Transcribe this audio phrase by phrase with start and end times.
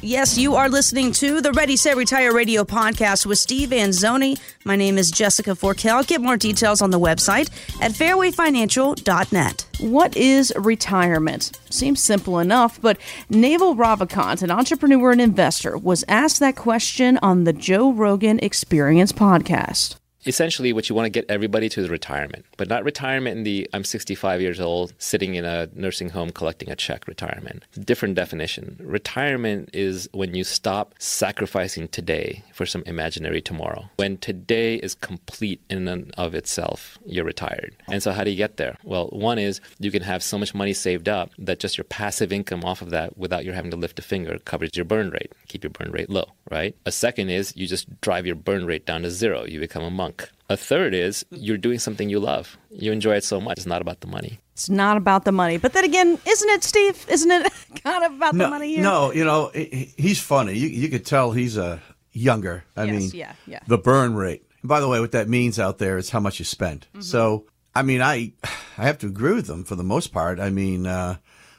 [0.00, 4.40] Yes, you are listening to the Ready Set Retire Radio podcast with Steve Anzoni.
[4.64, 6.06] My name is Jessica Forkel.
[6.06, 7.50] Get more details on the website
[7.82, 9.66] at fairwayfinancial.net.
[9.80, 11.58] What is retirement?
[11.68, 12.98] Seems simple enough, but
[13.28, 19.10] Naval Ravikant, an entrepreneur and investor, was asked that question on the Joe Rogan Experience
[19.10, 19.96] podcast
[20.28, 23.68] essentially what you want to get everybody to is retirement, but not retirement in the
[23.72, 27.64] I'm 65 years old sitting in a nursing home collecting a check retirement.
[27.72, 28.76] Different definition.
[28.78, 33.88] Retirement is when you stop sacrificing today for some imaginary tomorrow.
[33.96, 37.74] When today is complete in and of itself, you're retired.
[37.88, 38.76] And so how do you get there?
[38.84, 42.32] Well, one is you can have so much money saved up that just your passive
[42.32, 45.32] income off of that without you having to lift a finger covers your burn rate.
[45.48, 46.76] Keep your burn rate low, right?
[46.84, 49.46] A second is you just drive your burn rate down to zero.
[49.46, 50.17] You become a monk
[50.48, 52.56] a third is you're doing something you love.
[52.70, 53.58] You enjoy it so much.
[53.58, 54.40] It's not about the money.
[54.52, 55.56] It's not about the money.
[55.56, 57.06] But then again, isn't it, Steve?
[57.08, 57.52] Isn't it
[57.84, 58.82] kind of about no, the money here?
[58.82, 60.54] No, you know, he's funny.
[60.54, 61.80] You, you could tell he's a
[62.12, 62.64] younger.
[62.76, 63.60] I yes, mean, yeah, yeah.
[63.66, 64.44] the burn rate.
[64.62, 66.86] And by the way, what that means out there is how much you spend.
[66.88, 67.02] Mm-hmm.
[67.02, 70.40] So, I mean, I I have to agree with them for the most part.
[70.40, 71.16] I mean, uh,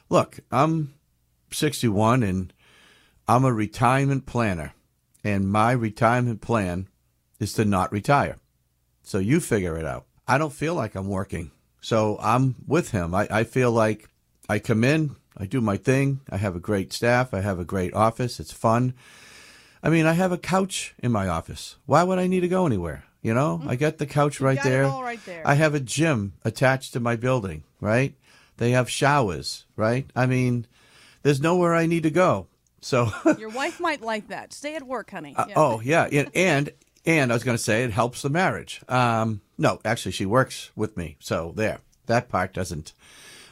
[0.10, 0.94] look, I'm
[1.52, 2.54] 61 and
[3.28, 4.74] I'm a retirement planner,
[5.24, 6.90] and my retirement plan
[7.40, 8.38] is to not retire.
[9.10, 10.06] So you figure it out.
[10.28, 11.50] I don't feel like I'm working.
[11.82, 13.16] So I'm with him.
[13.16, 14.08] I, I feel like
[14.48, 16.20] I come in, I do my thing.
[16.30, 17.34] I have a great staff.
[17.34, 18.40] I have a great office.
[18.40, 18.94] It's fun.
[19.82, 21.78] I mean, I have a couch in my office.
[21.88, 23.04] Why would I need to go anywhere?
[23.24, 24.84] You know, I got the couch right there.
[24.84, 25.42] right there.
[25.44, 28.14] I have a gym attached to my building, right?
[28.58, 30.08] They have showers, right?
[30.16, 30.68] I mean,
[31.24, 32.46] there's nowhere I need to go.
[32.82, 34.54] So your wife might like that.
[34.54, 35.34] Stay at work, honey.
[35.36, 36.70] Uh, oh yeah, and and
[37.06, 38.82] I was going to say it helps the marriage.
[38.88, 41.18] Um, no, actually, she works with me.
[41.20, 42.94] So there, that part doesn't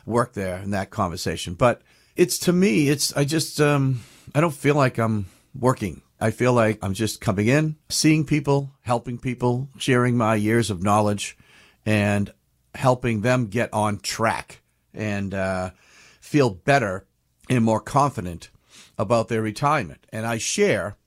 [0.06, 1.54] work there in that conversation.
[1.54, 1.82] But
[2.16, 4.02] it's to me, it's, I just, um,
[4.34, 6.02] I don't feel like I'm working.
[6.20, 10.82] I feel like I'm just coming in, seeing people, helping people, sharing my years of
[10.82, 11.38] knowledge,
[11.86, 12.34] and
[12.74, 14.62] helping them get on track
[14.94, 15.72] and uh,
[16.20, 17.06] feel better
[17.50, 18.50] and more confident
[18.98, 20.06] about their retirement.
[20.12, 20.98] And I share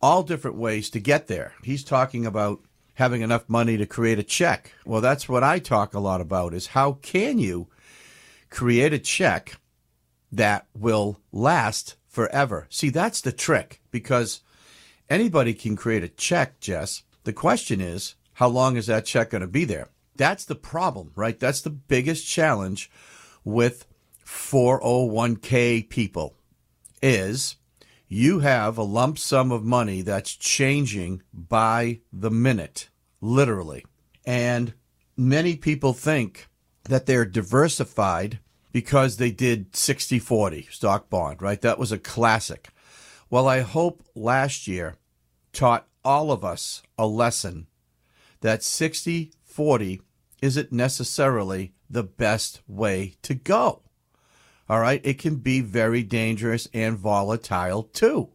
[0.00, 1.54] all different ways to get there.
[1.62, 2.60] He's talking about
[2.94, 4.72] having enough money to create a check.
[4.84, 7.68] Well, that's what I talk a lot about is how can you
[8.50, 9.58] create a check
[10.32, 12.66] that will last forever?
[12.70, 14.42] See, that's the trick because
[15.08, 17.02] anybody can create a check, Jess.
[17.24, 19.88] The question is, how long is that check going to be there?
[20.16, 21.38] That's the problem, right?
[21.38, 22.90] That's the biggest challenge
[23.44, 23.86] with
[24.26, 26.34] 401k people
[27.02, 27.56] is
[28.12, 32.88] you have a lump sum of money that's changing by the minute,
[33.20, 33.86] literally.
[34.26, 34.74] And
[35.16, 36.48] many people think
[36.84, 38.40] that they're diversified
[38.72, 41.60] because they did 60 40 stock bond, right?
[41.60, 42.70] That was a classic.
[43.30, 44.96] Well, I hope last year
[45.52, 47.68] taught all of us a lesson
[48.40, 50.02] that 60 40
[50.42, 53.82] isn't necessarily the best way to go.
[54.70, 55.00] All right.
[55.02, 58.28] It can be very dangerous and volatile too.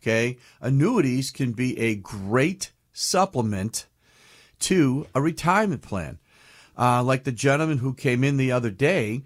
[0.00, 0.38] Okay.
[0.60, 3.86] Annuities can be a great supplement
[4.60, 6.20] to a retirement plan.
[6.78, 9.22] Uh, like the gentleman who came in the other day,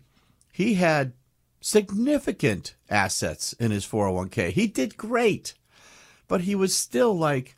[0.51, 1.12] he had
[1.61, 4.49] significant assets in his 401k.
[4.49, 5.53] He did great,
[6.27, 7.55] but he was still like,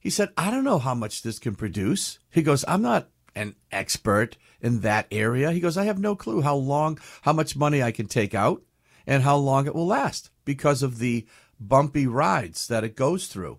[0.00, 2.18] he said, I don't know how much this can produce.
[2.32, 5.52] He goes, I'm not an expert in that area.
[5.52, 8.62] He goes, I have no clue how long, how much money I can take out
[9.06, 11.26] and how long it will last because of the
[11.60, 13.58] bumpy rides that it goes through.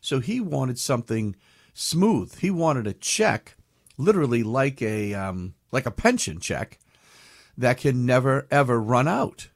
[0.00, 1.36] So he wanted something
[1.74, 2.38] smooth.
[2.38, 3.56] He wanted a check,
[3.98, 6.78] literally like a um, like a pension check
[7.58, 9.48] that can never ever run out.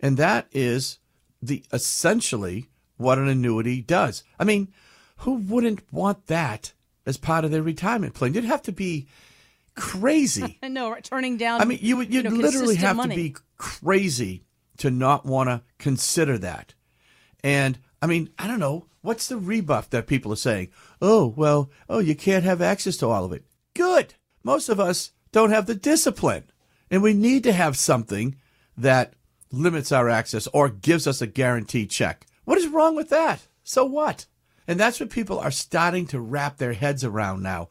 [0.00, 0.98] And that is
[1.42, 4.24] the essentially what an annuity does.
[4.38, 4.68] I mean,
[5.18, 6.72] who wouldn't want that
[7.06, 8.34] as part of their retirement plan?
[8.34, 9.08] You'd have to be
[9.80, 10.58] crazy.
[10.62, 11.60] I know, turning down.
[11.60, 13.16] I mean, you would you know, literally have money.
[13.16, 14.44] to be crazy
[14.78, 16.74] to not want to consider that.
[17.42, 20.68] And I mean, I don't know what's the rebuff that people are saying.
[21.00, 23.44] Oh well, oh you can't have access to all of it.
[23.74, 24.14] Good.
[24.42, 26.44] Most of us don't have the discipline,
[26.90, 28.36] and we need to have something
[28.76, 29.14] that
[29.52, 32.26] limits our access or gives us a guaranteed check.
[32.44, 33.46] What is wrong with that?
[33.64, 34.26] So what?
[34.70, 37.70] And that's what people are starting to wrap their heads around now.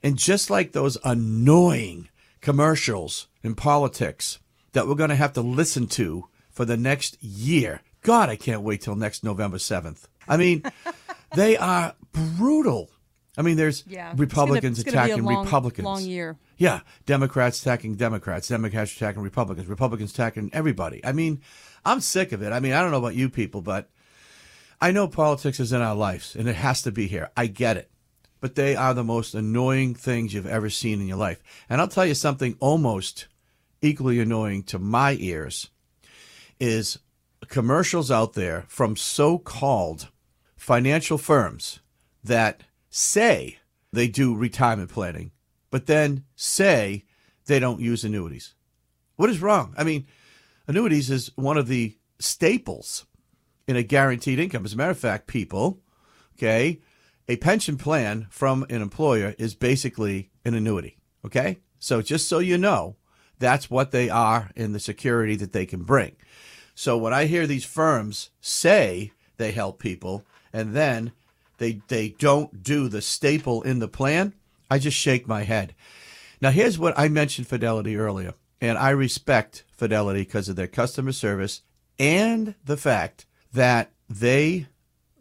[0.00, 2.08] And just like those annoying
[2.40, 4.38] commercials in politics
[4.70, 8.62] that we're going to have to listen to for the next year, God, I can't
[8.62, 10.04] wait till next November 7th.
[10.28, 10.62] I mean,
[11.34, 12.90] they are brutal.
[13.36, 15.84] I mean, there's yeah, Republicans it's gonna, it's attacking long, Republicans.
[15.84, 16.36] Long year.
[16.58, 21.04] Yeah, Democrats attacking Democrats, Democrats attacking Republicans, Republicans attacking everybody.
[21.04, 21.42] I mean,
[21.84, 22.52] I'm sick of it.
[22.52, 23.90] I mean, I don't know about you people, but
[24.80, 27.30] I know politics is in our lives and it has to be here.
[27.36, 27.90] I get it.
[28.40, 31.42] But they are the most annoying things you've ever seen in your life.
[31.68, 33.26] And I'll tell you something almost
[33.80, 35.70] equally annoying to my ears
[36.60, 36.98] is
[37.48, 40.08] commercials out there from so-called
[40.56, 41.80] financial firms
[42.22, 43.58] that say
[43.92, 45.30] they do retirement planning,
[45.70, 47.04] but then say
[47.46, 48.54] they don't use annuities.
[49.16, 49.74] What is wrong?
[49.78, 50.06] I mean,
[50.66, 53.06] annuities is one of the staples
[53.66, 54.64] in a guaranteed income.
[54.64, 55.80] As a matter of fact, people,
[56.36, 56.80] okay,
[57.28, 60.96] a pension plan from an employer is basically an annuity.
[61.24, 61.58] Okay.
[61.78, 62.96] So just so you know,
[63.38, 66.16] that's what they are in the security that they can bring.
[66.74, 71.12] So when I hear these firms say they help people and then
[71.58, 74.34] they they don't do the staple in the plan,
[74.70, 75.74] I just shake my head.
[76.40, 81.12] Now here's what I mentioned Fidelity earlier, and I respect Fidelity because of their customer
[81.12, 81.62] service
[81.98, 84.66] and the fact that they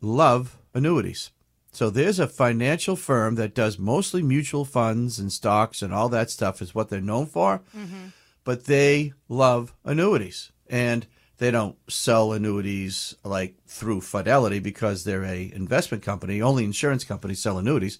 [0.01, 1.31] love annuities.
[1.71, 6.29] So there's a financial firm that does mostly mutual funds and stocks and all that
[6.29, 7.61] stuff is what they're known for.
[7.75, 8.07] Mm-hmm.
[8.43, 15.51] But they love annuities and they don't sell annuities like through Fidelity because they're a
[15.53, 16.41] investment company.
[16.41, 17.99] Only insurance companies sell annuities,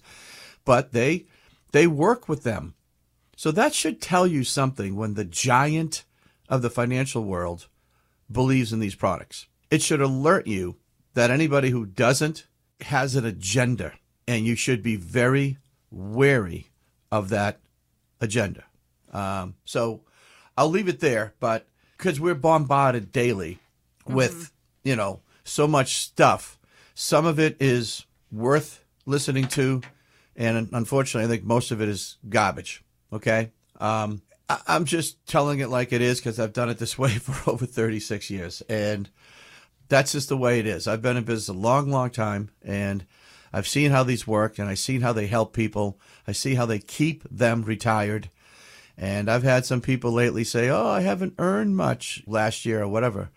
[0.64, 1.26] but they
[1.72, 2.74] they work with them.
[3.36, 6.04] So that should tell you something when the giant
[6.48, 7.68] of the financial world
[8.30, 9.46] believes in these products.
[9.70, 10.76] It should alert you
[11.14, 12.46] that anybody who doesn't
[12.82, 13.92] has an agenda,
[14.28, 15.58] and you should be very
[15.90, 16.68] wary
[17.10, 17.58] of that
[18.20, 18.64] agenda.
[19.12, 20.02] Um, so
[20.56, 21.66] I'll leave it there, but
[21.96, 23.58] because we're bombarded daily
[24.06, 24.88] with, mm-hmm.
[24.88, 26.58] you know, so much stuff,
[26.94, 29.80] some of it is worth listening to,
[30.36, 32.84] and unfortunately, I think most of it is garbage.
[33.12, 33.52] Okay.
[33.80, 37.12] Um, I- I'm just telling it like it is because I've done it this way
[37.18, 38.62] for over 36 years.
[38.68, 39.08] And
[39.88, 40.86] that's just the way it is.
[40.86, 43.06] I've been in business a long, long time, and
[43.52, 45.98] I've seen how these work, and I've seen how they help people.
[46.26, 48.28] I see how they keep them retired.
[48.98, 52.88] And I've had some people lately say, Oh, I haven't earned much last year or
[52.88, 53.30] whatever.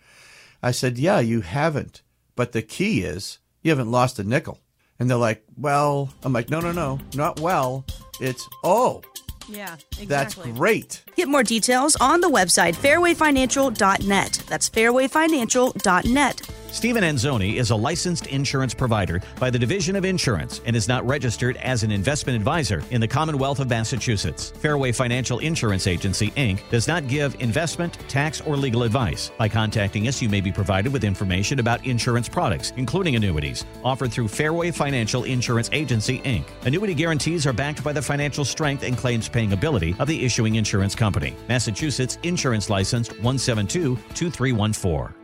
[0.62, 2.02] I said, Yeah, you haven't.
[2.34, 4.58] But the key is you haven't lost a nickel.
[4.98, 7.84] And they're like, Well, I'm like, No, no, no, not well.
[8.20, 9.02] It's, Oh,
[9.50, 10.44] yeah, exactly.
[10.44, 11.02] That's great.
[11.16, 14.42] Get more details on the website fairwayfinancial.net.
[14.48, 16.49] That's fairwayfinancial.net.
[16.72, 21.04] Stephen Anzoni is a licensed insurance provider by the Division of Insurance and is not
[21.04, 24.50] registered as an investment advisor in the Commonwealth of Massachusetts.
[24.50, 26.60] Fairway Financial Insurance Agency, Inc.
[26.70, 29.32] does not give investment, tax, or legal advice.
[29.36, 34.12] By contacting us, you may be provided with information about insurance products, including annuities, offered
[34.12, 36.44] through Fairway Financial Insurance Agency, Inc.
[36.64, 40.54] Annuity guarantees are backed by the financial strength and claims paying ability of the issuing
[40.54, 41.34] insurance company.
[41.48, 45.19] Massachusetts Insurance License 172 2314.